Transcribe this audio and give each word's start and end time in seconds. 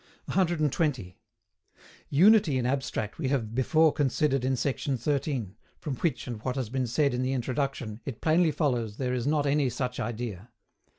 120. 0.25 1.15
Unity 2.09 2.57
in 2.57 2.65
abstract 2.65 3.19
we 3.19 3.27
have 3.27 3.53
before 3.53 3.93
considered 3.93 4.43
in 4.43 4.55
sect. 4.55 4.81
13, 4.83 5.55
from 5.77 5.95
which 5.97 6.25
and 6.25 6.41
what 6.41 6.55
has 6.55 6.69
been 6.69 6.87
said 6.87 7.13
in 7.13 7.21
the 7.21 7.33
Introduction, 7.33 8.01
it 8.03 8.19
plainly 8.19 8.49
follows 8.49 8.97
there 8.97 9.13
is 9.13 9.27
not 9.27 9.45
any 9.45 9.69
such 9.69 9.99
idea. 9.99 10.49